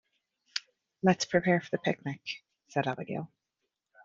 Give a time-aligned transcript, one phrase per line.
[1.03, 3.31] "Let's prepare for the picnic!", said Abigail.